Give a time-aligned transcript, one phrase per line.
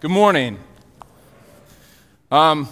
[0.00, 0.60] Good morning.
[2.30, 2.68] Um,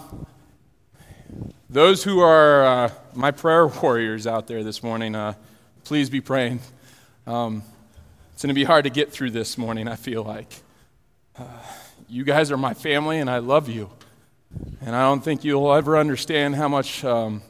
[1.69, 5.35] those who are uh, my prayer warriors out there this morning, uh,
[5.83, 6.61] please be praying.
[7.27, 7.65] Um,
[8.33, 10.55] it's going to be hard to get through this morning, I feel like.
[11.37, 11.47] Uh,
[12.09, 13.91] you guys are my family, and I love you.
[14.81, 17.43] And I don't think you'll ever understand how much um,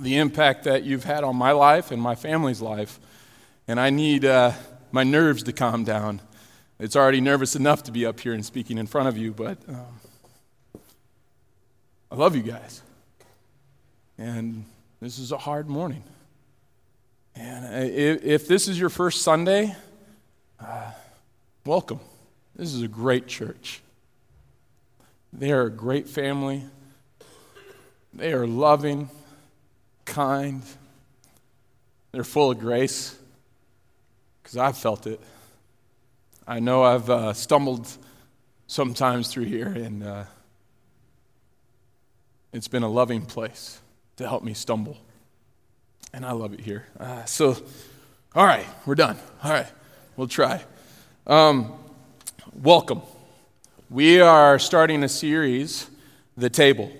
[0.00, 2.98] the impact that you've had on my life and my family's life.
[3.68, 4.50] And I need uh,
[4.90, 6.20] my nerves to calm down.
[6.78, 9.56] It's already nervous enough to be up here and speaking in front of you, but
[9.66, 10.80] um,
[12.12, 12.82] I love you guys.
[14.18, 14.66] And
[15.00, 16.04] this is a hard morning.
[17.34, 19.74] And if, if this is your first Sunday,
[20.60, 20.92] uh,
[21.64, 22.00] welcome.
[22.54, 23.80] This is a great church.
[25.32, 26.62] They are a great family.
[28.12, 29.08] They are loving,
[30.04, 30.62] kind.
[32.12, 33.18] They're full of grace
[34.42, 35.20] because I've felt it.
[36.48, 37.88] I know I've uh, stumbled
[38.68, 40.24] sometimes through here, and uh,
[42.52, 43.80] it's been a loving place
[44.14, 44.96] to help me stumble.
[46.12, 46.86] And I love it here.
[47.00, 47.56] Uh, so,
[48.32, 49.18] all right, we're done.
[49.42, 49.66] All right,
[50.16, 50.62] we'll try.
[51.26, 51.72] Um,
[52.54, 53.02] welcome.
[53.90, 55.90] We are starting a series,
[56.36, 56.92] The Table.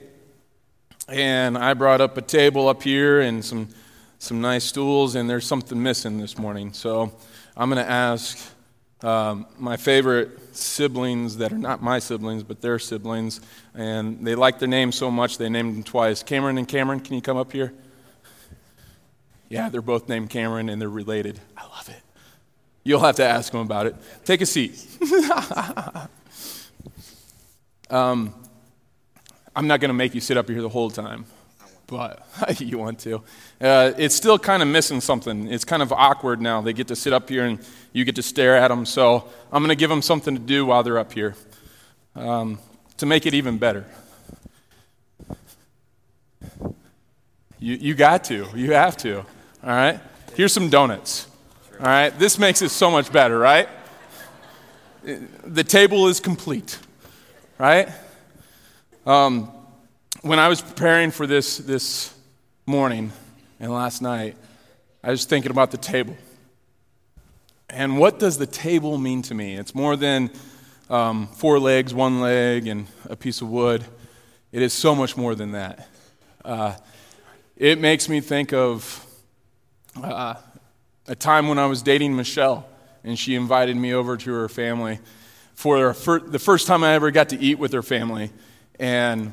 [1.08, 3.68] And I brought up a table up here and some,
[4.18, 6.72] some nice stools, and there's something missing this morning.
[6.72, 7.12] So
[7.56, 8.55] I'm going to ask
[9.02, 13.40] um, my favorite siblings that are not my siblings, but their siblings,
[13.74, 16.22] and they like their name so much they named them twice.
[16.22, 17.72] Cameron and Cameron, can you come up here?
[19.48, 21.38] Yeah, they're both named Cameron and they're related.
[21.56, 22.02] I love it.
[22.82, 23.96] You'll have to ask them about it.
[24.24, 24.84] Take a seat.
[27.90, 28.34] um,
[29.54, 31.26] I'm not going to make you sit up here the whole time
[31.86, 32.26] but
[32.60, 33.22] you want to.
[33.60, 35.50] Uh, it's still kind of missing something.
[35.52, 36.60] It's kind of awkward now.
[36.60, 37.58] They get to sit up here and
[37.92, 38.86] you get to stare at them.
[38.86, 41.34] So I'm going to give them something to do while they're up here
[42.14, 42.58] um,
[42.98, 43.86] to make it even better.
[47.58, 48.46] You, you got to.
[48.54, 49.18] You have to.
[49.18, 49.24] All
[49.62, 50.00] right?
[50.34, 51.26] Here's some donuts.
[51.80, 52.16] All right?
[52.18, 53.68] This makes it so much better, right?
[55.02, 56.78] The table is complete,
[57.58, 57.88] right?
[59.06, 59.52] Um,
[60.26, 62.12] when I was preparing for this this
[62.66, 63.12] morning
[63.60, 64.36] and last night,
[65.04, 66.16] I was thinking about the table.
[67.70, 69.54] And what does the table mean to me?
[69.54, 70.32] It's more than
[70.90, 73.84] um, four legs, one leg, and a piece of wood.
[74.50, 75.88] It is so much more than that.
[76.44, 76.74] Uh,
[77.56, 79.06] it makes me think of
[80.02, 80.34] uh,
[81.06, 82.68] a time when I was dating Michelle,
[83.04, 84.98] and she invited me over to her family
[85.54, 88.32] for the first time I ever got to eat with her family.
[88.80, 89.32] And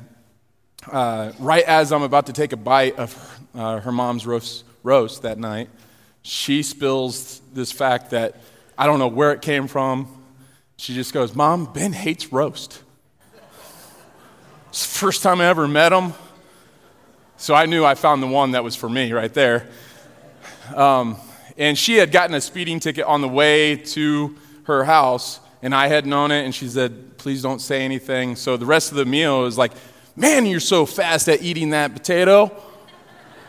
[0.91, 5.21] uh, right as I'm about to take a bite of uh, her mom's roast, roast
[5.23, 5.69] that night,
[6.21, 8.38] she spills this fact that
[8.77, 10.07] I don't know where it came from.
[10.77, 12.81] She just goes, Mom, Ben hates roast.
[14.69, 16.13] It's the first time I ever met him.
[17.38, 19.69] So I knew I found the one that was for me right there.
[20.75, 21.17] Um,
[21.57, 25.88] and she had gotten a speeding ticket on the way to her house, and I
[25.88, 28.35] had known it, and she said, Please don't say anything.
[28.35, 29.71] So the rest of the meal was like,
[30.16, 32.51] Man, you're so fast at eating that potato.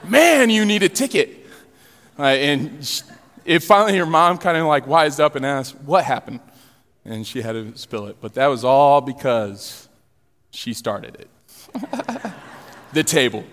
[0.02, 1.47] Man, you need a ticket.
[2.16, 3.02] And
[3.44, 6.41] it finally, her mom kind of like wised up and asked, What happened?
[7.04, 8.16] And she had to spill it.
[8.20, 9.88] But that was all because
[10.52, 11.28] she started it.
[12.94, 13.44] the table,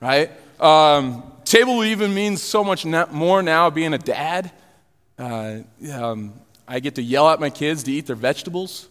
[0.00, 0.30] right?
[0.60, 4.50] Um, table even means so much more now being a dad.
[5.16, 5.58] Uh,
[5.92, 6.32] um,
[6.66, 8.88] I get to yell at my kids to eat their vegetables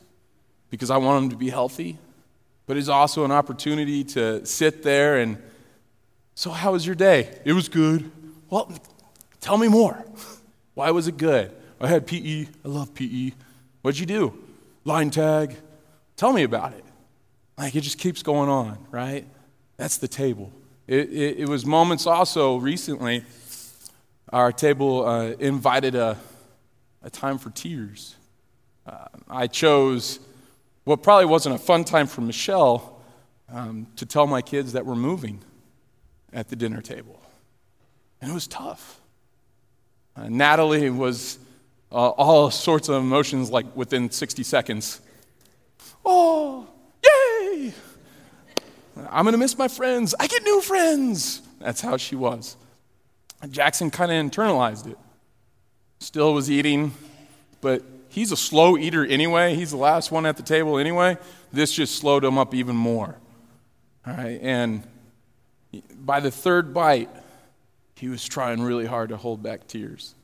[0.70, 1.98] because I want them to be healthy
[2.66, 5.38] but it's also an opportunity to sit there and,
[6.34, 7.38] so how was your day?
[7.46, 8.12] It was good.
[8.50, 8.72] Well,
[9.40, 10.04] tell me more.
[10.74, 11.52] Why was it good?
[11.80, 12.48] I had PE.
[12.64, 13.32] I love PE.
[13.82, 14.38] What'd you do?
[14.84, 15.56] Line tag.
[16.18, 16.84] Tell me about it.
[17.58, 19.26] Like it just keeps going on, right?
[19.78, 20.52] That's the table.
[20.88, 23.24] It, it, it was moments also recently,
[24.32, 26.18] our table uh, invited a,
[27.02, 28.16] a time for tears.
[28.86, 30.20] Uh, I chose
[30.86, 33.02] what probably wasn't a fun time for Michelle
[33.50, 35.42] um, to tell my kids that we're moving
[36.32, 37.20] at the dinner table.
[38.22, 39.02] And it was tough.
[40.16, 41.40] Uh, Natalie was
[41.92, 45.02] uh, all sorts of emotions like within 60 seconds.
[46.06, 46.68] Oh,
[47.04, 47.74] yay!
[49.10, 50.16] I'm going to miss my friends.
[50.20, 51.42] I get new friends.
[51.60, 52.58] That's how she was.
[53.50, 54.98] Jackson kind of internalized it.
[56.00, 56.94] Still was eating,
[57.62, 57.84] but
[58.16, 59.56] he's a slow eater anyway.
[59.56, 61.18] He's the last one at the table anyway.
[61.52, 63.18] This just slowed him up even more.
[64.08, 64.84] All right, and
[66.00, 67.10] by the third bite,
[67.96, 70.16] he was trying really hard to hold back tears.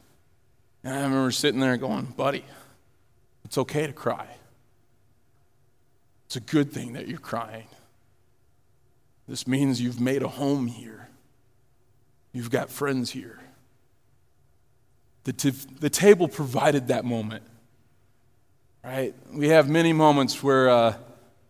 [0.84, 2.46] And I remember sitting there going, buddy,
[3.44, 4.28] it's okay to cry.
[6.28, 7.68] It's a good thing that you're crying.
[9.28, 11.10] This means you've made a home here,
[12.32, 13.40] you've got friends here.
[15.24, 17.44] The, t- the table provided that moment,
[18.84, 19.14] right?
[19.32, 20.96] We have many moments where uh,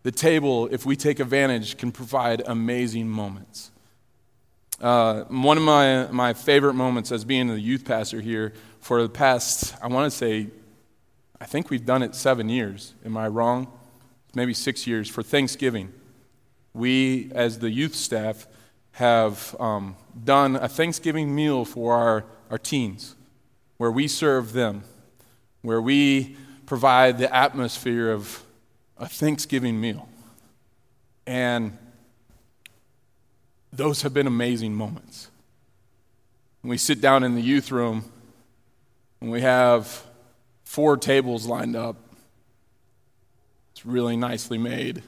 [0.02, 3.70] the table, if we take advantage, can provide amazing moments.
[4.80, 9.08] Uh, one of my, my favorite moments as being the youth pastor here for the
[9.08, 10.48] past, I want to say,
[11.40, 12.94] I think we've done it seven years.
[13.04, 13.72] Am I wrong?
[14.34, 15.92] Maybe six years for Thanksgiving.
[16.74, 18.46] We, as the youth staff,
[18.92, 23.14] have um, done a Thanksgiving meal for our, our teens
[23.76, 24.84] where we serve them,
[25.62, 26.36] where we
[26.66, 28.42] provide the atmosphere of
[28.98, 30.08] a Thanksgiving meal.
[31.26, 31.76] And
[33.72, 35.28] those have been amazing moments.
[36.60, 38.04] When we sit down in the youth room
[39.20, 40.04] and we have
[40.64, 41.96] four tables lined up,
[43.72, 45.02] it's really nicely made.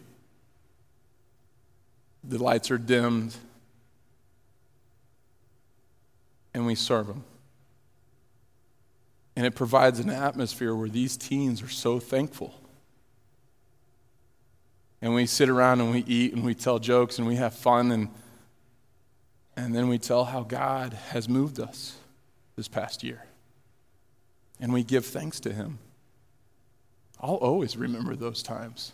[2.25, 3.37] The lights are dimmed,
[6.55, 7.25] and we serve them.
[9.37, 12.55] And it provides an atmosphere where these teens are so thankful.
[15.03, 17.91] And we sit around and we eat and we tell jokes and we have fun
[17.91, 18.09] and
[19.57, 21.97] and then we tell how God has moved us
[22.57, 23.25] this past year.
[24.61, 25.79] And we give thanks to Him.
[27.21, 28.93] I'll always remember those times.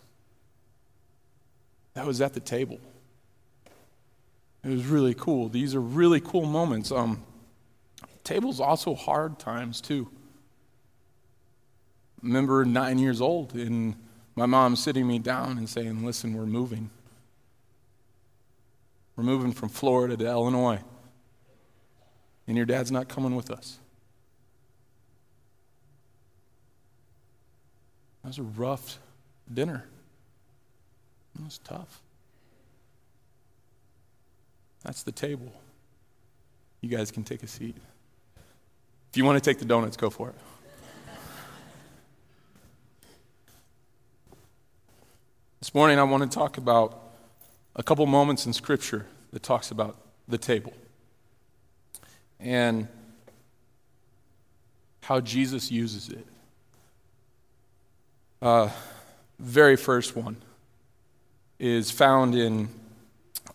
[1.95, 2.79] That was at the table.
[4.63, 5.49] It was really cool.
[5.49, 6.93] These are really cool moments.
[6.93, 7.23] Um,
[8.23, 10.09] tables also hard times too.
[12.23, 13.95] Remember nine years old and
[14.37, 16.91] my mom sitting me down and saying, "Listen, we're moving."
[19.17, 20.81] We're moving from Florida to Illinois.
[22.47, 23.79] And your dad's not coming with us.
[28.23, 28.99] That was a rough
[29.53, 29.87] dinner.
[31.39, 32.01] It was tough.
[34.83, 35.53] That's the table.
[36.81, 37.77] You guys can take a seat.
[39.11, 40.37] If you want to take the donuts, go for it.
[45.61, 46.99] This morning, I want to talk about
[47.77, 49.05] a couple moments in Scripture
[49.35, 49.95] that talks about
[50.27, 50.73] the table
[52.39, 52.89] and
[55.03, 56.27] how Jesus uses it.
[58.41, 58.71] Uh,
[59.39, 60.39] very first one
[61.59, 62.71] is found in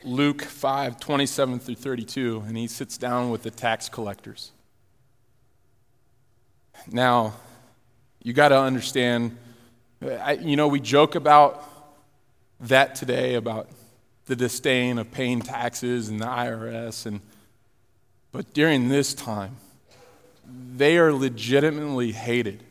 [0.03, 4.51] Luke 5 27 through 32, and he sits down with the tax collectors.
[6.91, 7.33] Now,
[8.21, 9.35] you got to understand,
[10.03, 11.71] I, you know, we joke about
[12.59, 13.69] that today about
[14.25, 17.05] the disdain of paying taxes and the IRS.
[17.05, 17.21] And,
[18.31, 19.57] but during this time,
[20.75, 22.63] they are legitimately hated.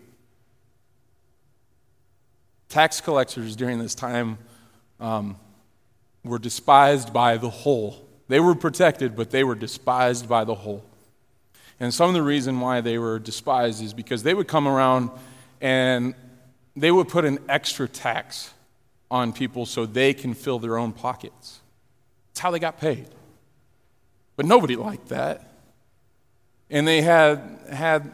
[2.69, 4.39] Tax collectors during this time
[4.99, 5.37] um,
[6.25, 8.05] were despised by the whole.
[8.29, 10.85] They were protected, but they were despised by the whole.
[11.79, 15.11] And some of the reason why they were despised is because they would come around
[15.61, 16.15] and
[16.75, 18.54] they would put an extra tax
[19.14, 21.61] on people so they can fill their own pockets.
[22.31, 23.06] That's how they got paid.
[24.34, 25.52] But nobody liked that.
[26.69, 28.12] And they had had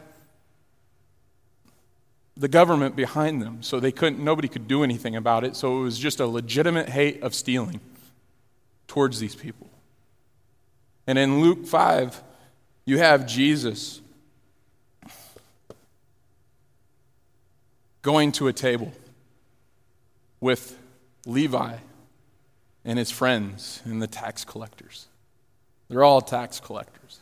[2.36, 5.56] the government behind them, so they couldn't nobody could do anything about it.
[5.56, 7.80] So it was just a legitimate hate of stealing
[8.86, 9.70] towards these people.
[11.06, 12.22] And in Luke 5,
[12.84, 14.02] you have Jesus
[18.02, 18.92] going to a table
[20.40, 20.76] with
[21.30, 21.76] Levi
[22.84, 25.06] and his friends and the tax collectors.
[25.88, 27.20] They're all tax collectors.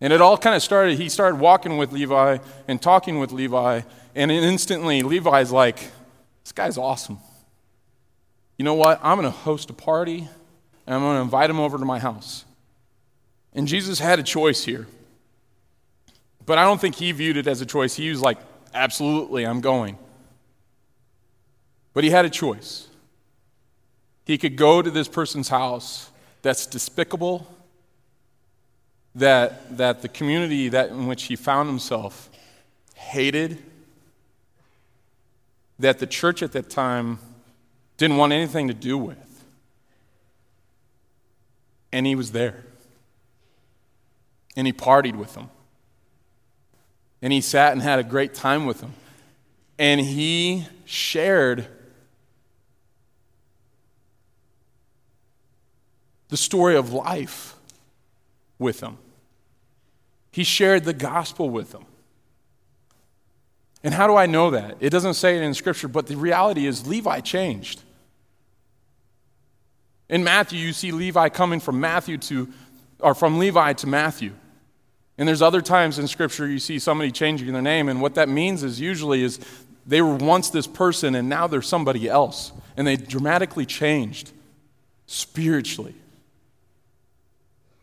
[0.00, 3.82] And it all kind of started, he started walking with Levi and talking with Levi,
[4.14, 5.78] and instantly Levi's like,
[6.42, 7.18] this guy's awesome.
[8.58, 9.00] You know what?
[9.02, 10.28] I'm going to host a party,
[10.86, 12.44] and I'm going to invite him over to my house.
[13.52, 14.86] And Jesus had a choice here.
[16.44, 17.94] But I don't think he viewed it as a choice.
[17.94, 18.38] He was like,
[18.74, 19.96] absolutely, I'm going.
[21.94, 22.88] But he had a choice.
[24.26, 26.10] He could go to this person's house
[26.42, 27.46] that's despicable,
[29.14, 32.28] that, that the community that, in which he found himself
[32.94, 33.62] hated,
[35.78, 37.18] that the church at that time
[37.96, 39.44] didn't want anything to do with.
[41.92, 42.64] And he was there.
[44.56, 45.50] And he partied with them.
[47.22, 48.94] And he sat and had a great time with them.
[49.78, 51.66] And he shared
[56.34, 57.54] the story of life
[58.58, 58.98] with them.
[60.32, 61.84] He shared the gospel with them.
[63.84, 64.76] And how do I know that?
[64.80, 67.82] It doesn't say it in Scripture, but the reality is Levi changed.
[70.08, 72.52] In Matthew, you see Levi coming from Matthew to,
[72.98, 74.32] or from Levi to Matthew.
[75.16, 78.28] And there's other times in Scripture you see somebody changing their name, and what that
[78.28, 79.38] means is usually is
[79.86, 82.50] they were once this person and now they're somebody else.
[82.76, 84.32] And they dramatically changed
[85.06, 85.94] spiritually.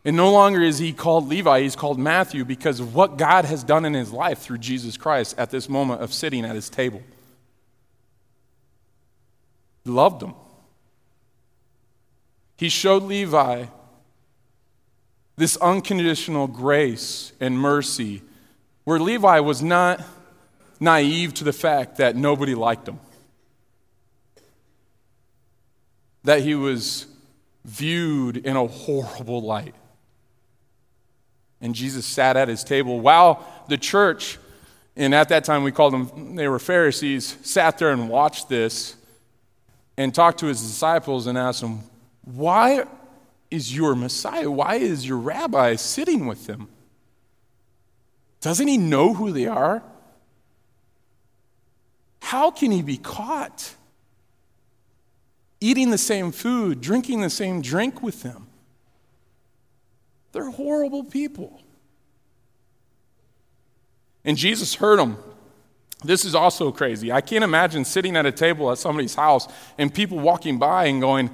[0.04, 3.62] And no longer is he called Levi, he's called Matthew because of what God has
[3.62, 7.02] done in his life through Jesus Christ at this moment of sitting at his table.
[9.84, 10.34] He loved him.
[12.56, 13.66] He showed Levi
[15.36, 18.22] this unconditional grace and mercy
[18.84, 20.02] where Levi was not
[20.80, 22.98] naive to the fact that nobody liked him,
[26.24, 27.06] that he was
[27.64, 29.74] viewed in a horrible light
[31.62, 34.38] and Jesus sat at his table while the church,
[34.96, 38.96] and at that time we called them, they were Pharisees, sat there and watched this
[39.96, 41.80] and talked to his disciples and asked them,
[42.24, 42.84] Why
[43.50, 46.68] is your Messiah, why is your rabbi sitting with them?
[48.40, 49.82] Doesn't he know who they are?
[52.20, 53.74] How can he be caught
[55.60, 58.48] eating the same food, drinking the same drink with them?
[60.32, 61.60] They're horrible people.
[64.24, 65.18] And Jesus heard them.
[66.04, 67.12] This is also crazy.
[67.12, 69.46] I can't imagine sitting at a table at somebody's house
[69.78, 71.30] and people walking by and going,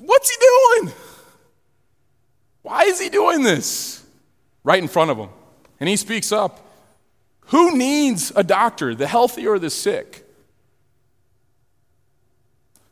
[0.00, 0.94] What's he doing?
[2.62, 4.04] Why is he doing this?
[4.62, 5.30] Right in front of them.
[5.80, 6.60] And he speaks up
[7.46, 10.24] Who needs a doctor, the healthy or the sick?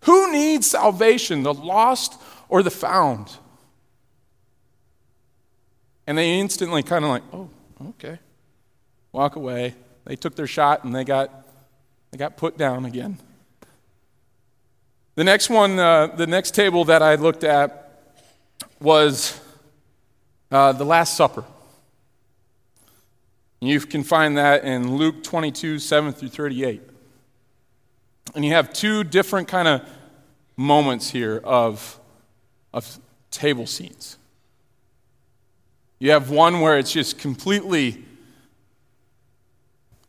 [0.02, 3.36] Who needs salvation, the lost or the found?
[6.06, 7.50] And they instantly kind of like, oh,
[7.90, 8.18] okay.
[9.12, 9.74] Walk away.
[10.04, 11.46] They took their shot and they got,
[12.10, 13.18] they got put down again.
[15.16, 18.14] The next one, uh, the next table that I looked at
[18.80, 19.40] was
[20.50, 21.44] uh, the Last Supper.
[23.60, 26.82] You can find that in Luke 22, 7 through 38.
[28.34, 29.88] And you have two different kind of
[30.56, 31.98] moments here of,
[32.72, 32.98] of
[33.30, 34.18] table scenes.
[35.98, 38.04] You have one where it's just completely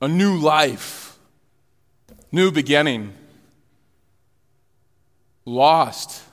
[0.02, 1.18] a new life,
[2.32, 3.14] new beginning,
[5.46, 6.24] lost.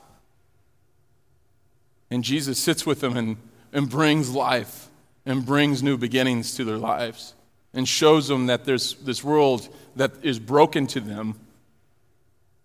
[2.11, 3.37] And Jesus sits with them and,
[3.73, 4.89] and brings life
[5.25, 7.35] and brings new beginnings to their lives
[7.73, 11.39] and shows them that there's this world that is broken to them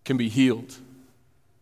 [0.06, 0.76] can be healed.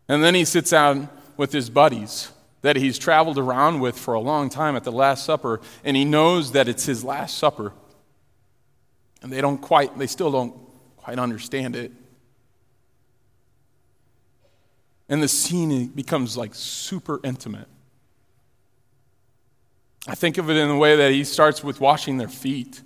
[0.08, 2.32] And then he sits down with his buddies
[2.68, 6.04] that he's traveled around with for a long time at the Last Supper, and he
[6.04, 7.72] knows that it's his Last Supper.
[9.22, 10.54] And they don't quite, they still don't
[10.98, 11.94] quite understand it.
[15.08, 17.70] And the scene becomes like super intimate.
[20.06, 22.82] I think of it in the way that he starts with washing their feet.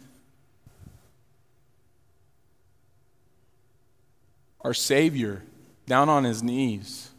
[4.62, 5.42] Our Savior
[5.88, 7.11] down on his knees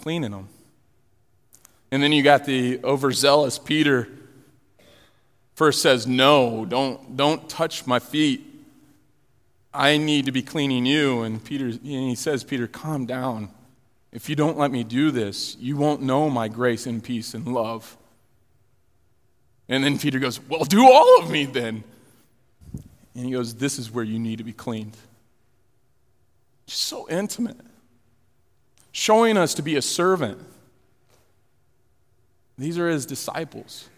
[0.00, 0.48] cleaning them.
[1.90, 4.08] And then you got the overzealous Peter.
[5.54, 8.46] First says, No, don't, don't touch my feet.
[9.72, 11.22] I need to be cleaning you.
[11.22, 13.50] And Peter, and he says, Peter, calm down.
[14.12, 17.46] If you don't let me do this, you won't know my grace and peace and
[17.46, 17.96] love.
[19.68, 21.84] And then Peter goes, Well, do all of me then.
[23.14, 24.96] And he goes, This is where you need to be cleaned.
[26.66, 27.56] Just so intimate
[28.92, 30.38] showing us to be a servant.
[32.58, 33.88] These are his disciples.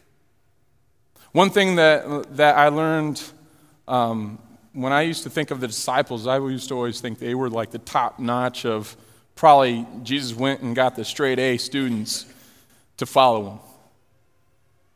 [1.32, 3.22] One thing that, that I learned
[3.88, 4.38] um,
[4.72, 7.50] when I used to think of the disciples, I used to always think they were
[7.50, 8.96] like the top notch of
[9.34, 12.26] probably Jesus went and got the straight A students
[12.98, 13.58] to follow him.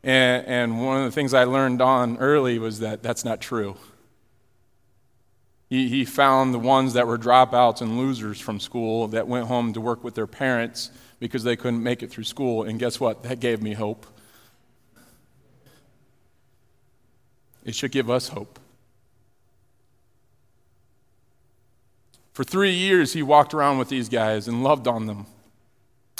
[0.03, 3.75] And, and one of the things I learned on early was that that's not true.
[5.69, 9.73] He, he found the ones that were dropouts and losers from school that went home
[9.73, 12.63] to work with their parents because they couldn't make it through school.
[12.63, 13.23] And guess what?
[13.23, 14.05] That gave me hope.
[17.65, 18.59] It should give us hope.
[22.31, 25.25] For three years, he walked around with these guys and loved on them.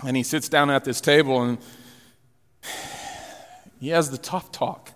[0.04, 1.58] And he sits down at this table and
[3.80, 4.92] he has the tough talk.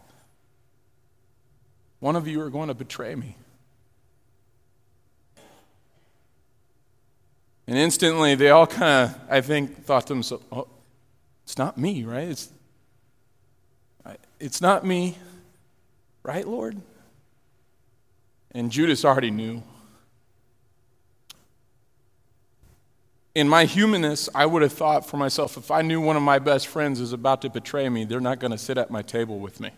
[1.99, 3.35] One of you are going to betray me.
[7.71, 10.67] And instantly, they all kind of, I think, thought to themselves, oh,
[11.45, 12.27] it's not me, right?
[12.27, 12.51] It's,
[14.41, 15.17] it's not me,
[16.21, 16.81] right, Lord?
[18.51, 19.63] And Judas already knew.
[23.35, 26.39] In my humanness, I would have thought for myself if I knew one of my
[26.39, 29.39] best friends is about to betray me, they're not going to sit at my table
[29.39, 29.71] with me.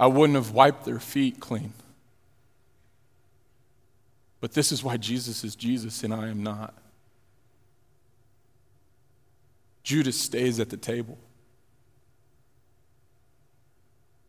[0.00, 1.74] I wouldn't have wiped their feet clean.
[4.40, 6.74] But this is why Jesus is Jesus and I am not.
[9.82, 11.18] Judas stays at the table.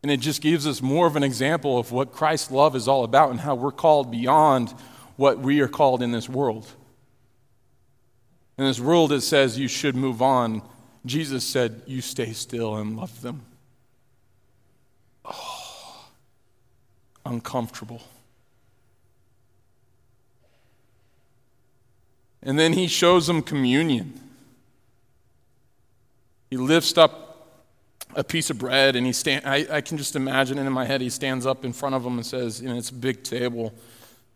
[0.02, 3.04] And it just gives us more of an example of what Christ's love is all
[3.04, 4.74] about and how we're called beyond
[5.16, 6.66] what we are called in this world.
[8.58, 10.62] In this world, it says you should move on.
[11.06, 13.42] Jesus said, You stay still and love them.
[15.24, 16.06] Oh,
[17.24, 18.02] uncomfortable.
[22.42, 24.18] And then he shows them communion.
[26.50, 27.22] He lifts up
[28.14, 30.84] a piece of bread and he stand I, I can just imagine it in my
[30.84, 31.00] head.
[31.00, 33.72] He stands up in front of them and says you know it's a big table.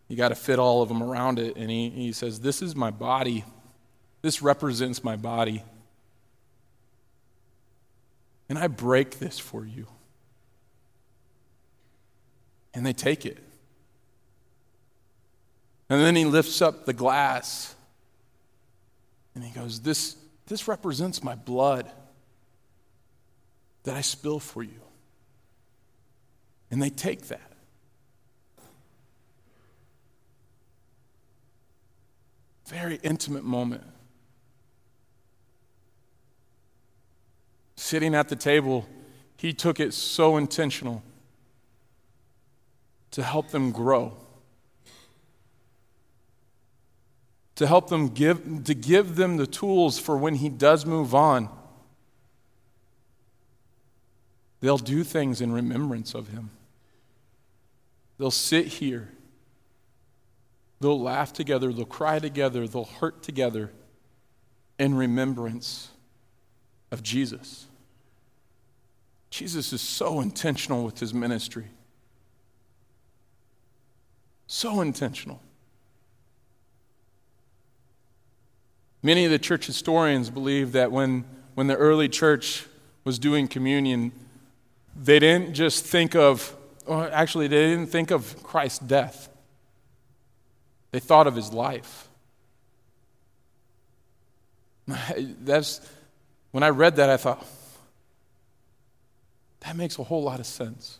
[0.07, 1.57] You got to fit all of them around it.
[1.57, 3.43] And he, he says this is my body.
[4.21, 5.63] This represents my body.
[8.49, 9.87] And i break this for you.
[12.73, 13.37] And they take it.
[15.89, 17.75] And then he lifts up the glass
[19.37, 20.15] and he goes this
[20.47, 21.91] this represents my blood
[23.83, 24.81] that I spill for you.
[26.71, 27.51] And they take that.
[32.65, 33.83] Very intimate moment.
[37.75, 38.87] Sitting at the table,
[39.37, 41.03] he took it so intentional
[43.11, 44.17] to help them grow.
[47.57, 51.49] To help them give to give them the tools for when he does move on
[54.59, 56.49] They'll do things in remembrance of him.
[58.17, 59.09] They'll sit here.
[60.79, 61.71] They'll laugh together.
[61.71, 62.67] They'll cry together.
[62.67, 63.71] They'll hurt together
[64.79, 65.89] in remembrance
[66.91, 67.67] of Jesus.
[69.29, 71.67] Jesus is so intentional with his ministry.
[74.47, 75.41] So intentional.
[79.03, 82.65] Many of the church historians believe that when, when the early church
[83.03, 84.11] was doing communion,
[84.95, 86.55] they didn't just think of,
[86.87, 89.29] well, actually, they didn't think of Christ's death.
[90.91, 92.07] They thought of his life.
[95.17, 95.81] That's,
[96.51, 97.45] when I read that, I thought,
[99.61, 100.99] that makes a whole lot of sense.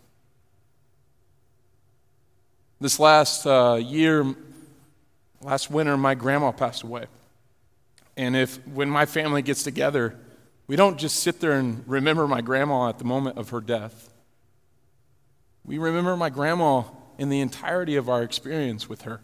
[2.79, 4.35] This last uh, year,
[5.41, 7.05] last winter, my grandma passed away.
[8.17, 10.19] And if, when my family gets together,
[10.65, 14.11] we don't just sit there and remember my grandma at the moment of her death.
[15.63, 16.83] We remember my grandma
[17.19, 19.21] in the entirety of our experience with her.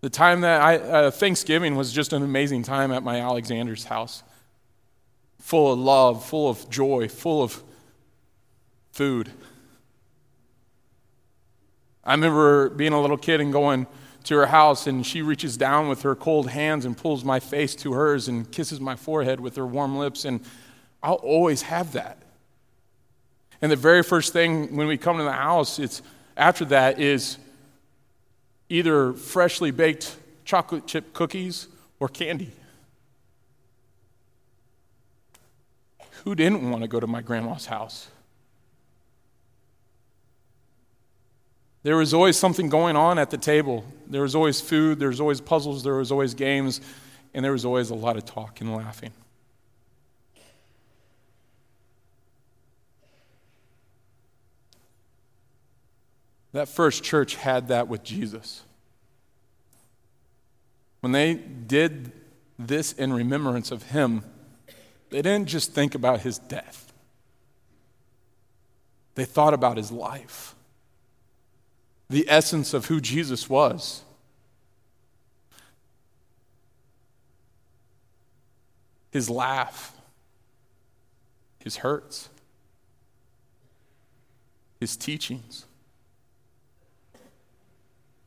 [0.00, 4.22] The time that I, uh, Thanksgiving was just an amazing time at my Alexander's house.
[5.40, 7.62] Full of love, full of joy, full of
[8.92, 9.30] food.
[12.04, 13.86] I remember being a little kid and going,
[14.28, 17.74] to her house, and she reaches down with her cold hands and pulls my face
[17.74, 20.24] to hers and kisses my forehead with her warm lips.
[20.24, 20.40] And
[21.02, 22.18] I'll always have that.
[23.62, 26.02] And the very first thing when we come to the house, it's
[26.36, 27.38] after that is
[28.68, 30.14] either freshly baked
[30.44, 31.66] chocolate chip cookies
[31.98, 32.52] or candy.
[36.24, 38.08] Who didn't want to go to my grandma's house?
[41.82, 43.84] There was always something going on at the table.
[44.06, 46.80] There was always food, there was always puzzles, there was always games,
[47.34, 49.12] and there was always a lot of talk and laughing.
[56.52, 58.62] That first church had that with Jesus.
[61.00, 62.10] When they did
[62.58, 64.24] this in remembrance of him,
[65.10, 66.92] they didn't just think about his death,
[69.14, 70.56] they thought about his life
[72.10, 74.02] the essence of who Jesus was.
[79.10, 79.96] His laugh,
[81.58, 82.28] his hurts,
[84.80, 85.64] his teachings,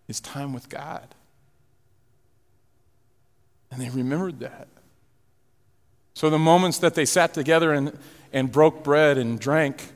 [0.08, 1.16] his time with God.
[3.72, 4.68] And they remembered that.
[6.14, 7.98] So the moments that they sat together and,
[8.34, 9.94] and broke bread and drank,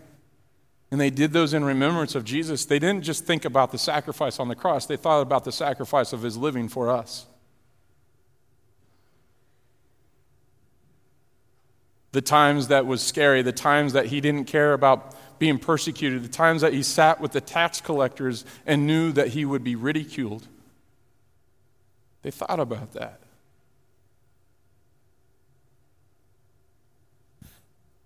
[0.95, 4.39] and they did those in remembrance of Jesus, they didn't just think about the sacrifice
[4.39, 7.25] on the cross, they thought about the sacrifice of his living for us.
[12.13, 16.29] the times that was scary, the times that he didn't care about being persecuted, the
[16.29, 20.47] times that he sat with the tax collectors and knew that he would be ridiculed.
[22.21, 23.19] They thought about that.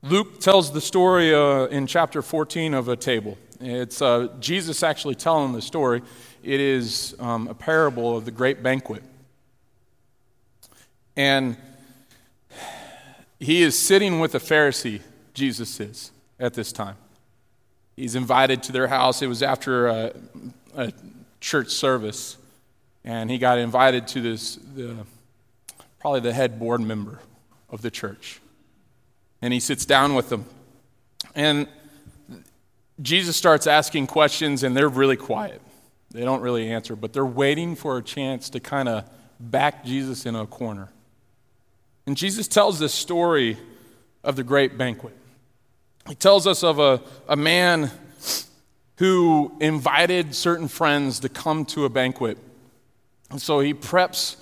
[0.02, 3.38] Luke tells the story uh, in chapter 14 of a table.
[3.60, 6.02] It's uh, Jesus actually telling the story.
[6.42, 9.04] It is um, a parable of the great banquet.
[11.18, 11.58] And
[13.42, 15.02] he is sitting with a Pharisee,
[15.34, 16.96] Jesus is, at this time.
[17.98, 19.22] He's invited to their house.
[19.22, 20.14] It was after a,
[20.76, 20.94] a
[21.42, 22.38] church service,
[23.04, 24.96] and he got invited to this, the,
[26.00, 27.20] probably the head board member
[27.70, 28.40] of the church.
[29.42, 30.46] And he sits down with them.
[31.36, 31.68] And
[33.02, 35.62] Jesus starts asking questions, and they're really quiet.
[36.12, 40.26] They don't really answer, but they're waiting for a chance to kind of back Jesus
[40.26, 40.90] in a corner.
[42.06, 43.58] And Jesus tells this story
[44.24, 45.16] of the great banquet.
[46.08, 47.92] He tells us of a, a man
[48.98, 52.38] who invited certain friends to come to a banquet.
[53.30, 54.36] And so he preps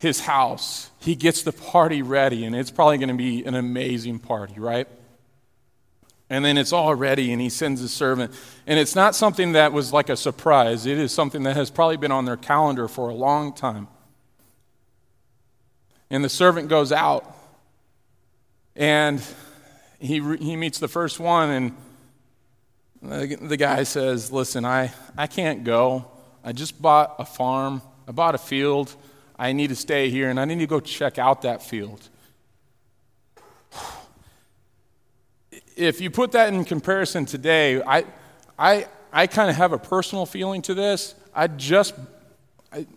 [0.00, 0.90] his house.
[0.98, 4.88] He gets the party ready, and it's probably going to be an amazing party, right?
[6.30, 8.32] And then it's all ready, and he sends his servant.
[8.66, 11.98] And it's not something that was like a surprise, it is something that has probably
[11.98, 13.88] been on their calendar for a long time.
[16.08, 17.36] And the servant goes out,
[18.74, 19.22] and
[19.98, 21.76] he, he meets the first one, and
[23.02, 26.10] the, the guy says, Listen, I, I can't go.
[26.42, 28.94] I just bought a farm, I bought a field.
[29.40, 32.10] I need to stay here, and I need to go check out that field.
[35.76, 38.04] if you put that in comparison today, I,
[38.58, 41.14] I, I kind of have a personal feeling to this.
[41.34, 41.94] I just,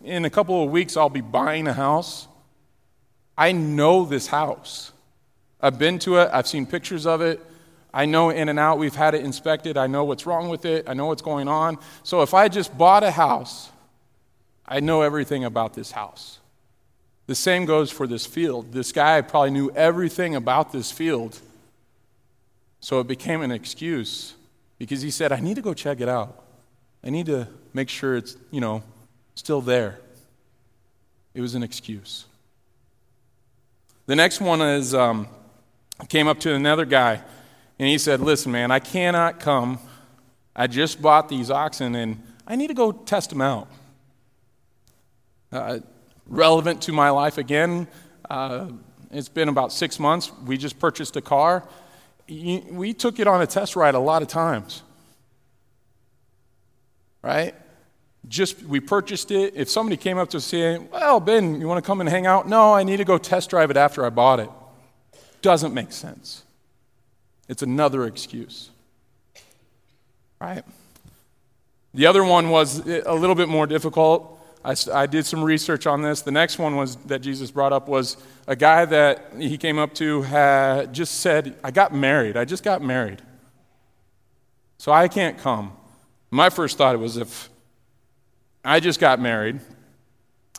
[0.04, 2.28] in a couple of weeks, I'll be buying a house.
[3.38, 4.92] I know this house.
[5.62, 7.40] I've been to it, I've seen pictures of it.
[7.94, 9.78] I know in and out, we've had it inspected.
[9.78, 10.90] I know what's wrong with it.
[10.90, 11.78] I know what's going on.
[12.02, 13.70] So if I just bought a house,
[14.66, 16.38] I know everything about this house.
[17.26, 18.72] The same goes for this field.
[18.72, 21.38] This guy probably knew everything about this field.
[22.80, 24.34] So it became an excuse
[24.78, 26.42] because he said, I need to go check it out.
[27.02, 28.82] I need to make sure it's, you know,
[29.34, 29.98] still there.
[31.34, 32.26] It was an excuse.
[34.06, 35.28] The next one is um,
[36.08, 37.22] came up to another guy
[37.78, 39.78] and he said, Listen, man, I cannot come.
[40.54, 43.66] I just bought these oxen and I need to go test them out.
[45.54, 45.78] Uh,
[46.26, 47.86] relevant to my life again,
[48.28, 48.68] uh,
[49.10, 50.32] it's been about six months.
[50.44, 51.66] We just purchased a car
[52.28, 54.82] we took it on a test ride a lot of times.
[57.22, 57.54] Right?
[58.28, 59.54] Just we purchased it.
[59.56, 62.26] If somebody came up to us saying, Well, Ben, you want to come and hang
[62.26, 62.48] out?
[62.48, 64.50] No, I need to go test drive it after I bought it.
[65.42, 66.42] Doesn't make sense.
[67.48, 68.70] It's another excuse.
[70.40, 70.64] Right?
[71.92, 74.40] The other one was a little bit more difficult.
[74.64, 76.22] I, I did some research on this.
[76.22, 79.92] The next one was that Jesus brought up was a guy that he came up
[79.94, 82.36] to had just said, I got married.
[82.36, 83.20] I just got married.
[84.78, 85.72] So I can't come.
[86.30, 87.50] My first thought was if
[88.64, 89.60] I just got married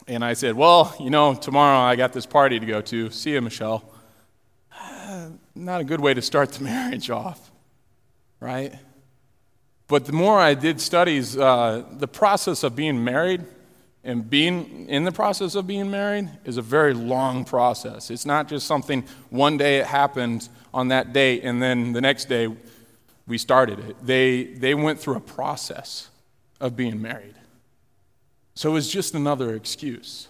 [0.07, 3.09] and I said, Well, you know, tomorrow I got this party to go to.
[3.09, 3.91] See you, Michelle.
[5.55, 7.51] Not a good way to start the marriage off,
[8.39, 8.75] right?
[9.87, 13.45] But the more I did studies, uh, the process of being married
[14.05, 18.11] and being in the process of being married is a very long process.
[18.11, 22.25] It's not just something one day it happened on that date and then the next
[22.25, 22.55] day
[23.27, 24.05] we started it.
[24.05, 26.09] They, they went through a process
[26.61, 27.33] of being married.
[28.53, 30.27] So it was just another excuse.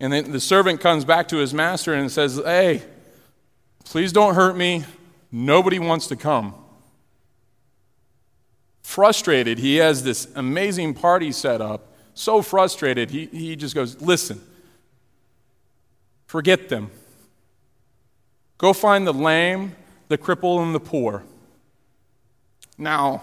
[0.00, 2.82] And then the servant comes back to his master and says, Hey,
[3.84, 4.84] please don't hurt me.
[5.30, 6.54] Nobody wants to come.
[8.82, 14.40] Frustrated, he has this amazing party set up so frustrated, he, he just goes, Listen,
[16.26, 16.90] forget them.
[18.56, 19.76] Go find the lame,
[20.08, 21.22] the cripple, and the poor.
[22.78, 23.22] Now,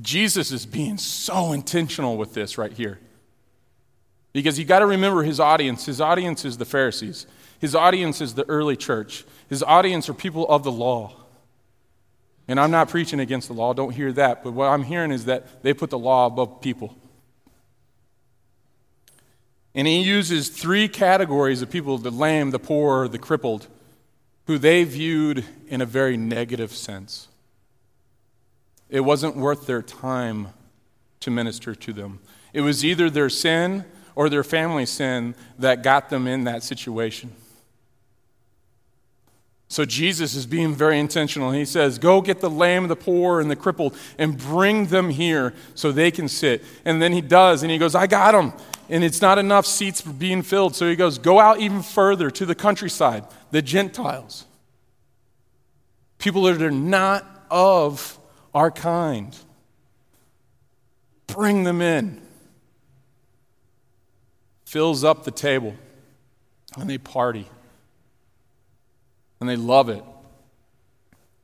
[0.00, 2.98] Jesus is being so intentional with this right here.
[4.32, 5.84] Because you got to remember his audience.
[5.84, 7.26] His audience is the Pharisees,
[7.60, 11.16] his audience is the early church, his audience are people of the law.
[12.48, 14.42] And I'm not preaching against the law, don't hear that.
[14.42, 16.96] But what I'm hearing is that they put the law above people.
[19.74, 23.68] And he uses three categories of people the lame, the poor, the crippled,
[24.46, 27.28] who they viewed in a very negative sense.
[28.90, 30.48] It wasn't worth their time
[31.20, 32.20] to minister to them.
[32.52, 37.32] It was either their sin or their family sin that got them in that situation.
[39.68, 41.50] So Jesus is being very intentional.
[41.52, 45.54] He says, Go get the lame, the poor, and the crippled and bring them here
[45.74, 46.62] so they can sit.
[46.84, 48.52] And then he does, and he goes, I got them.
[48.92, 50.76] And it's not enough seats being filled.
[50.76, 54.44] So he goes, Go out even further to the countryside, the Gentiles.
[56.18, 58.18] People that are not of
[58.54, 59.34] our kind.
[61.26, 62.20] Bring them in.
[64.66, 65.74] Fills up the table,
[66.76, 67.48] and they party
[69.40, 70.04] and they love it.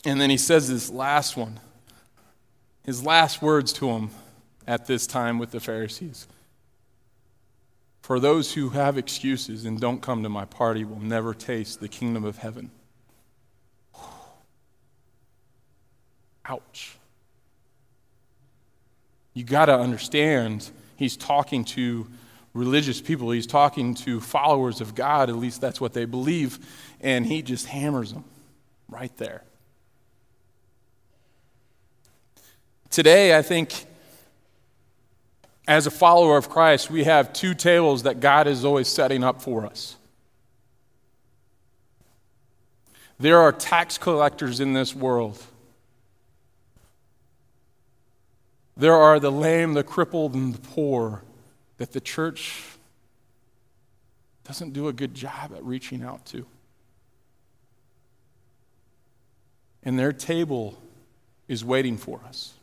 [0.05, 1.59] And then he says this last one,
[2.85, 4.11] his last words to him
[4.67, 6.29] at this time with the Pharisees.
[8.09, 11.89] For those who have excuses and don't come to my party will never taste the
[11.89, 12.71] kingdom of heaven.
[16.47, 16.97] Ouch.
[19.35, 22.07] You got to understand, he's talking to
[22.55, 23.31] religious people.
[23.31, 26.59] He's talking to followers of God, at least that's what they believe,
[27.03, 28.25] and he just hammers them
[28.89, 29.43] right there.
[32.89, 33.85] Today, I think
[35.69, 39.43] as a follower of Christ, we have two tables that God is always setting up
[39.43, 39.97] for us.
[43.21, 45.45] There are tax collectors in this world.
[48.79, 51.23] There are the lame, the crippled, and the poor
[51.77, 52.63] that the church
[54.45, 56.47] doesn't do a good job at reaching out to.
[59.83, 60.81] And their table
[61.47, 62.55] is waiting for us.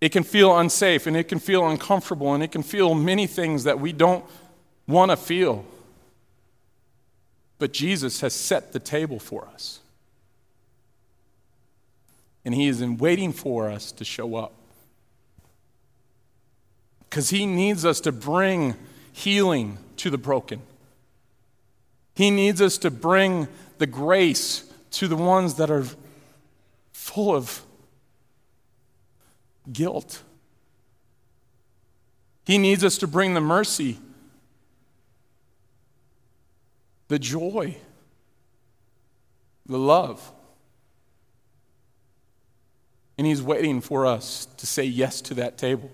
[0.00, 3.64] It can feel unsafe and it can feel uncomfortable and it can feel many things
[3.64, 4.24] that we don't
[4.86, 5.64] want to feel.
[7.58, 9.80] But Jesus has set the table for us.
[12.44, 14.52] And He is in waiting for us to show up
[17.00, 18.76] because He needs us to bring
[19.12, 20.62] healing to the broken.
[22.14, 25.84] He needs us to bring the grace to the ones that are
[26.92, 27.62] full of
[29.72, 30.22] guilt.
[32.44, 33.98] He needs us to bring the mercy,
[37.08, 37.76] the joy,
[39.66, 40.32] the love.
[43.18, 45.90] And He's waiting for us to say yes to that table.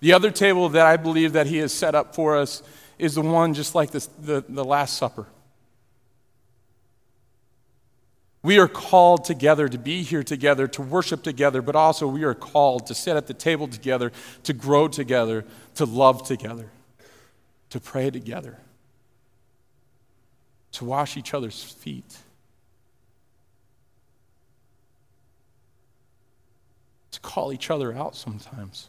[0.00, 2.62] The other table that I believe that he has set up for us
[2.98, 5.26] is the one just like the, the Last Supper.
[8.42, 12.34] We are called together to be here together, to worship together, but also we are
[12.34, 14.12] called to sit at the table together,
[14.44, 16.70] to grow together, to love together,
[17.68, 18.56] to pray together,
[20.72, 22.16] to wash each other's feet.
[27.10, 28.88] To call each other out sometimes.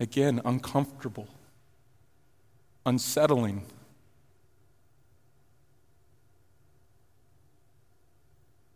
[0.00, 1.28] Again, uncomfortable,
[2.84, 3.62] unsettling.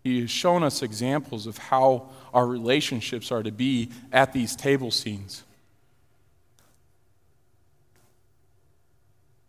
[0.03, 4.91] He has shown us examples of how our relationships are to be at these table
[4.91, 5.45] scenes.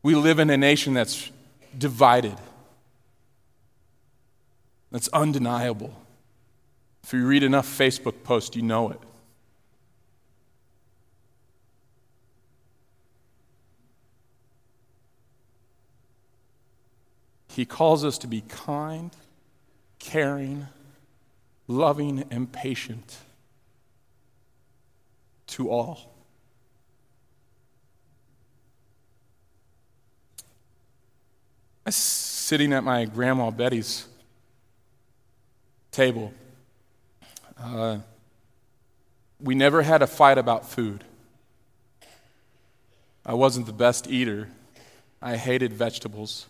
[0.04, 1.32] We live in a nation that's
[1.78, 2.38] divided,
[4.92, 5.94] that's undeniable.
[7.04, 9.00] If you read enough Facebook posts, you know it.
[17.48, 19.16] He calls us to be kind,
[20.04, 20.68] caring,
[21.68, 23.18] loving, and patient
[25.48, 26.14] to all.
[31.86, 34.06] I was sitting at my grandma Betty's
[35.92, 36.34] table.
[37.58, 38.00] Uh,
[39.40, 41.06] we never had a fight about food.
[43.26, 44.50] I wasn't the best eater.
[45.22, 46.48] I hated vegetables.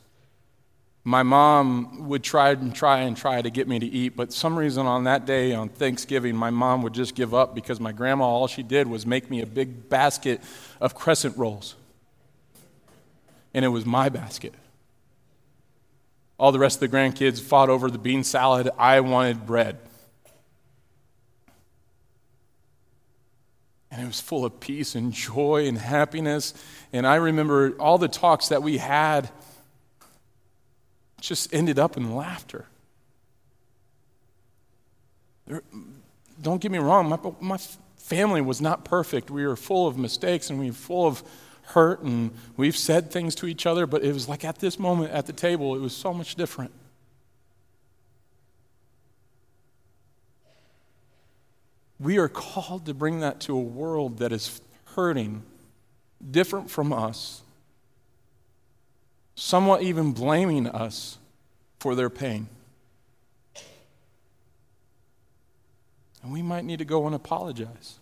[1.05, 4.57] My mom would try and try and try to get me to eat, but some
[4.57, 8.23] reason on that day on Thanksgiving, my mom would just give up because my grandma,
[8.23, 10.41] all she did was make me a big basket
[10.79, 11.75] of crescent rolls.
[13.53, 14.53] And it was my basket.
[16.39, 18.69] All the rest of the grandkids fought over the bean salad.
[18.77, 19.77] I wanted bread.
[23.91, 26.53] And it was full of peace and joy and happiness.
[26.93, 29.29] And I remember all the talks that we had
[31.23, 32.65] just ended up in laughter.
[35.47, 35.63] There,
[36.41, 37.57] don't get me wrong, my, my
[37.97, 39.31] family was not perfect.
[39.31, 41.23] We were full of mistakes and we were full of
[41.67, 45.11] hurt and we've said things to each other, but it was like at this moment
[45.11, 46.71] at the table, it was so much different.
[51.99, 54.59] We are called to bring that to a world that is
[54.95, 55.43] hurting,
[56.29, 57.43] different from us,
[59.35, 61.17] somewhat even blaming us
[61.79, 62.47] for their pain.
[66.21, 67.99] And we might need to go and apologize.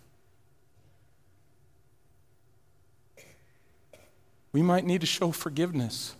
[4.52, 6.14] We might need to show forgiveness.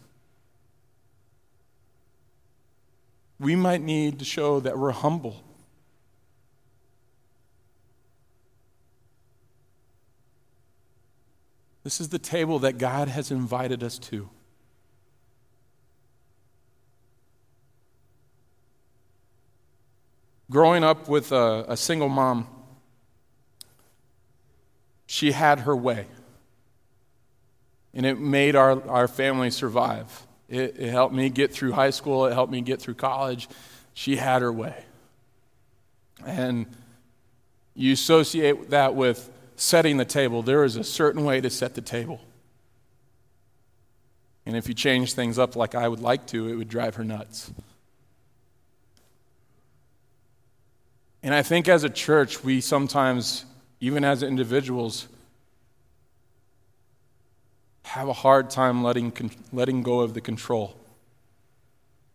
[3.38, 5.42] We might need to show that we're humble.
[11.84, 14.30] This is the table that God has invited us to.
[20.52, 22.46] Growing up with a, a single mom,
[25.06, 26.04] she had her way.
[27.94, 30.26] And it made our, our family survive.
[30.50, 33.48] It, it helped me get through high school, it helped me get through college.
[33.94, 34.84] She had her way.
[36.26, 36.66] And
[37.74, 40.42] you associate that with setting the table.
[40.42, 42.20] There is a certain way to set the table.
[44.44, 47.04] And if you change things up like I would like to, it would drive her
[47.04, 47.50] nuts.
[51.22, 53.44] And I think as a church, we sometimes,
[53.80, 55.06] even as individuals,
[57.84, 59.12] have a hard time letting,
[59.52, 60.76] letting go of the control.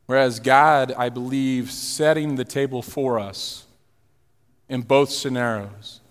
[0.08, 3.66] Whereas God, I believe, setting the table for us
[4.70, 6.02] in both scenarios.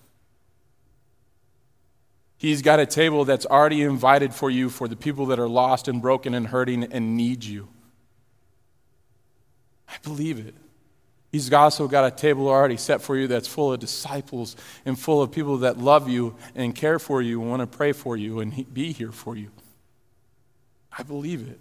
[2.38, 5.88] He's got a table that's already invited for you for the people that are lost
[5.88, 7.68] and broken and hurting and need you.
[9.88, 10.54] I believe it.
[11.32, 15.22] He's also got a table already set for you that's full of disciples and full
[15.22, 18.40] of people that love you and care for you and want to pray for you
[18.40, 19.50] and be here for you.
[20.96, 21.60] I believe it.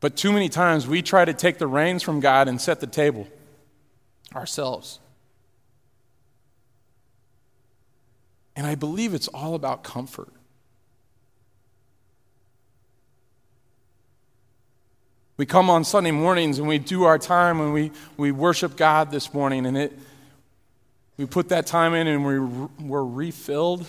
[0.00, 2.86] But too many times we try to take the reins from God and set the
[2.86, 3.28] table
[4.34, 4.98] ourselves.
[8.56, 10.32] And I believe it's all about comfort.
[15.36, 19.10] We come on Sunday mornings and we do our time and we, we worship God
[19.10, 19.98] this morning, and it,
[21.18, 22.38] we put that time in and we,
[22.86, 23.86] we're refilled.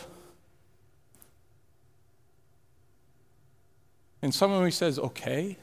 [4.22, 5.58] And someone who says, okay.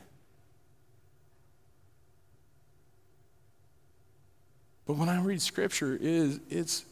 [4.86, 6.84] But when I read scripture, it is, it's,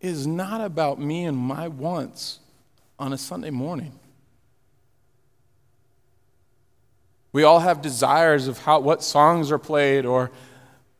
[0.00, 2.38] it is not about me and my wants
[2.98, 3.99] on a Sunday morning.
[7.32, 10.30] We all have desires of how, what songs are played or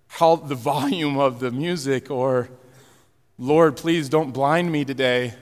[0.07, 2.49] how the volume of the music or,
[3.39, 5.35] Lord, please don't blind me today.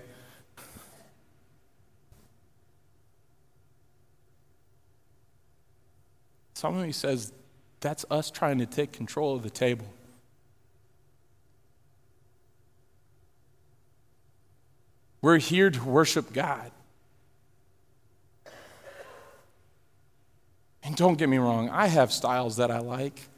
[6.55, 7.33] Somebody says
[7.81, 9.87] that's us trying to take control of the table.
[15.21, 16.73] We're here to worship God.
[20.89, 23.29] And don't get me wrong, I have styles that I like.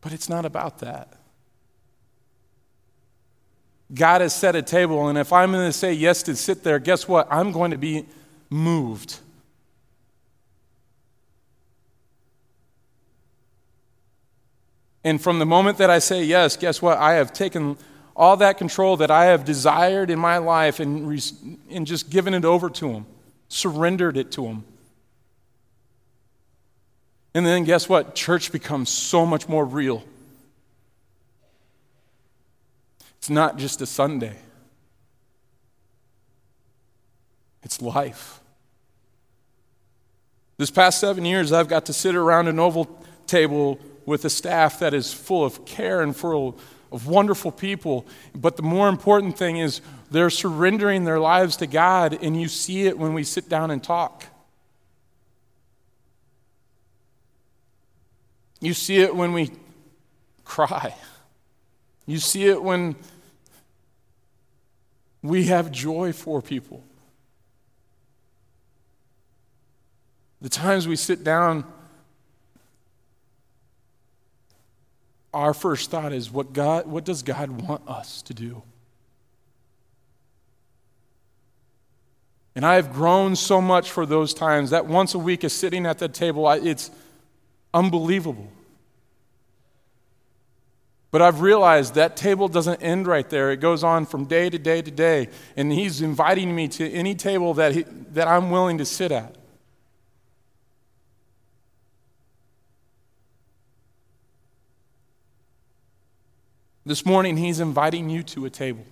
[0.00, 1.12] But it's not about that.
[3.92, 6.78] God has set a table, and if I'm going to say yes to sit there,
[6.78, 7.28] guess what?
[7.30, 8.06] I'm going to be
[8.48, 9.18] moved.
[15.04, 16.96] And from the moment that I say yes, guess what?
[16.96, 17.76] I have taken
[18.16, 21.22] all that control that I have desired in my life and,
[21.68, 23.06] and just given it over to Him
[23.48, 24.64] surrendered it to Him.
[27.34, 28.14] And then guess what?
[28.14, 30.02] Church becomes so much more real.
[33.18, 34.36] It's not just a Sunday,
[37.62, 38.40] it's life.
[40.56, 42.88] This past seven years, I've got to sit around an oval
[43.26, 48.06] table with a staff that is full of care and full of wonderful people.
[48.34, 52.86] But the more important thing is they're surrendering their lives to God, and you see
[52.86, 54.24] it when we sit down and talk.
[58.60, 59.52] You see it when we
[60.44, 60.94] cry.
[62.06, 62.96] You see it when
[65.22, 66.82] we have joy for people.
[70.40, 71.64] The times we sit down,
[75.38, 78.62] our first thought is what God what does God want us to do?
[82.56, 84.70] And I have grown so much for those times.
[84.70, 86.90] That once a week is sitting at the table, it's
[87.72, 88.50] unbelievable.
[91.12, 93.52] But I've realized that table doesn't end right there.
[93.52, 95.28] It goes on from day to day to day.
[95.56, 99.37] And He's inviting me to any table that, he, that I'm willing to sit at.
[106.88, 108.86] This morning, He's inviting you to a table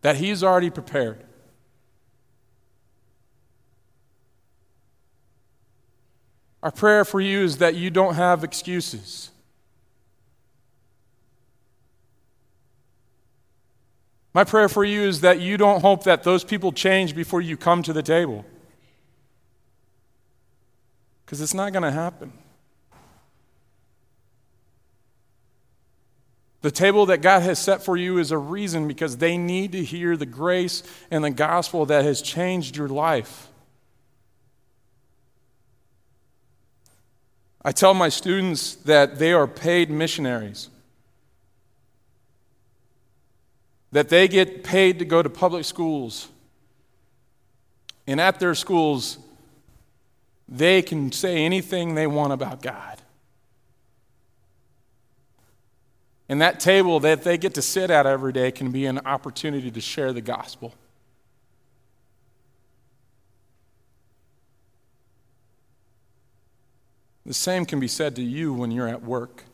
[0.00, 1.22] that He's already prepared.
[6.62, 9.30] Our prayer for you is that you don't have excuses.
[14.32, 17.58] My prayer for you is that you don't hope that those people change before you
[17.58, 18.46] come to the table.
[21.26, 22.32] Because it's not going to happen.
[26.64, 29.84] The table that God has set for you is a reason because they need to
[29.84, 33.48] hear the grace and the gospel that has changed your life.
[37.62, 40.70] I tell my students that they are paid missionaries,
[43.92, 46.28] that they get paid to go to public schools.
[48.06, 49.18] And at their schools,
[50.48, 52.93] they can say anything they want about God.
[56.28, 59.70] And that table that they get to sit at every day can be an opportunity
[59.70, 60.74] to share the gospel.
[67.26, 69.44] The same can be said to you when you're at work.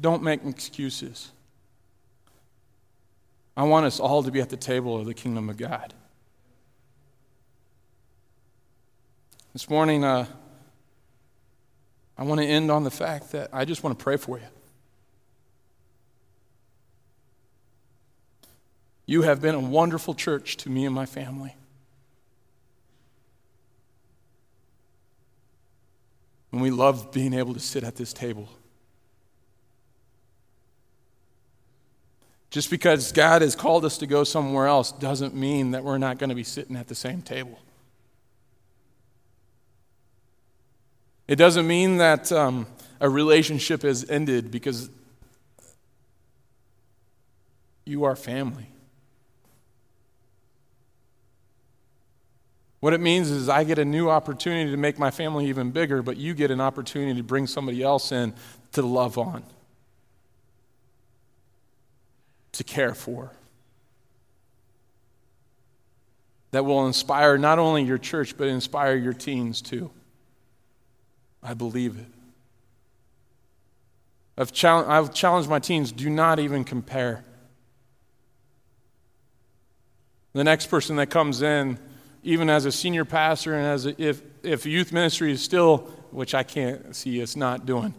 [0.00, 1.30] Don't make excuses.
[3.56, 5.92] I want us all to be at the table of the kingdom of God.
[9.52, 10.26] This morning, uh,
[12.20, 14.44] I want to end on the fact that I just want to pray for you.
[19.06, 21.56] You have been a wonderful church to me and my family.
[26.52, 28.50] And we love being able to sit at this table.
[32.50, 36.18] Just because God has called us to go somewhere else doesn't mean that we're not
[36.18, 37.58] going to be sitting at the same table.
[41.30, 42.66] It doesn't mean that um,
[43.00, 44.90] a relationship has ended because
[47.84, 48.66] you are family.
[52.80, 56.02] What it means is I get a new opportunity to make my family even bigger,
[56.02, 58.34] but you get an opportunity to bring somebody else in
[58.72, 59.44] to love on,
[62.50, 63.30] to care for.
[66.50, 69.92] That will inspire not only your church, but inspire your teens too.
[71.42, 72.06] I believe it.
[74.36, 77.24] I've, challenged, I've challenged my teens do not even compare.
[80.32, 81.78] The next person that comes in,
[82.22, 85.78] even as a senior pastor and as a, if, if youth ministry is still,
[86.10, 87.94] which I can't see it's not doing,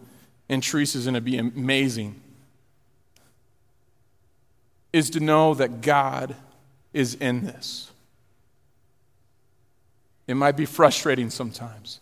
[0.48, 2.20] and Teresa is going to be amazing,
[4.92, 6.34] is to know that God
[6.92, 7.90] is in this.
[10.26, 12.00] It might be frustrating sometimes.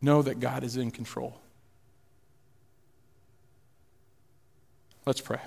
[0.00, 1.40] Know that God is in control.
[5.04, 5.40] Let's pray.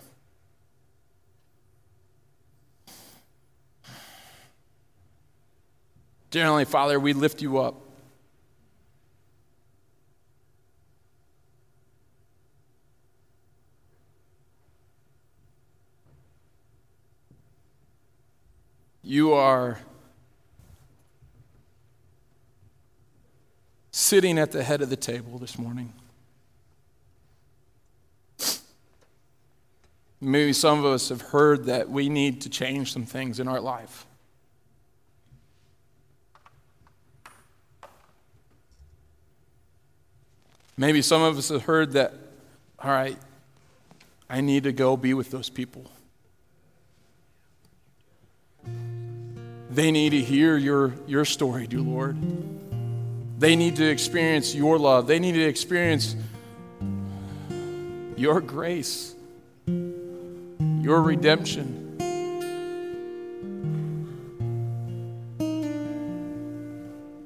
[6.32, 7.76] Dear Heavenly Father, we lift you up.
[19.02, 19.80] You are
[24.10, 25.94] sitting at the head of the table this morning.
[30.20, 33.62] Maybe some of us have heard that we need to change some things in our
[33.62, 34.08] life.
[40.76, 42.16] Maybe some of us have heard that,
[42.80, 43.18] all right,
[44.28, 45.86] I need to go be with those people.
[49.70, 52.18] They need to hear your, your story, dear Lord.
[53.40, 55.08] They need to experience your love.
[55.08, 56.14] They need to experience
[58.18, 59.16] your grace,
[59.66, 61.86] your redemption.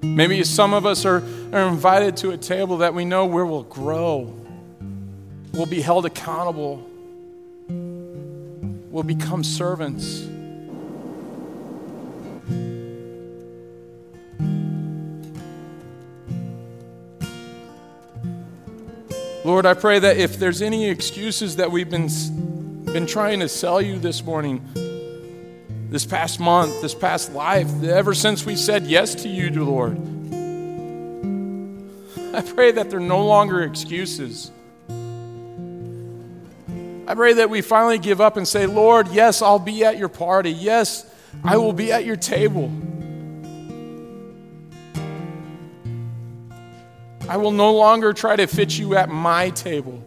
[0.03, 3.64] Maybe some of us are, are invited to a table that we know where we'll
[3.64, 4.39] grow,
[5.51, 6.88] we'll be held accountable,
[7.68, 10.28] we'll become servants.
[19.45, 22.07] Lord, I pray that if there's any excuses that we've been,
[22.85, 24.61] been trying to sell you this morning,
[25.89, 29.97] this past month, this past life, ever since we said yes to you, dear Lord,
[32.33, 34.49] I pray that they're no longer excuses.
[37.05, 40.07] I pray that we finally give up and say, Lord, yes, I'll be at your
[40.07, 40.51] party.
[40.51, 41.05] Yes,
[41.43, 42.71] I will be at your table.
[47.34, 50.05] I will no longer try to fit you at my table.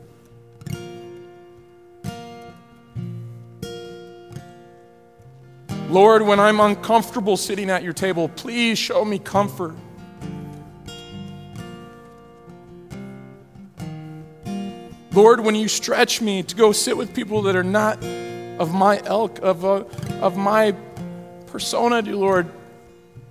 [5.89, 9.74] Lord, when I'm uncomfortable sitting at your table, please show me comfort.
[15.11, 18.01] Lord, when you stretch me to go sit with people that are not
[18.61, 19.83] of my elk, of, uh,
[20.20, 20.77] of my
[21.47, 22.49] persona, dear Lord,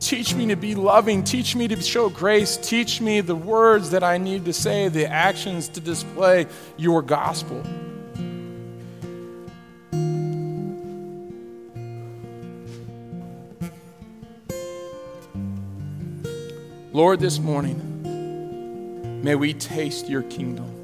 [0.06, 1.24] teach me to be loving.
[1.24, 2.58] Teach me to show grace.
[2.58, 6.46] Teach me the words that I need to say, the actions to display
[6.78, 7.64] your gospel.
[16.94, 20.75] Lord, this morning, may we taste your kingdom.